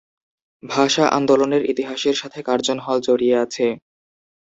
[0.63, 3.65] ভাষা আন্দোলনের ইতিহাসের সাথে কার্জন হল জড়িয়ে আছে।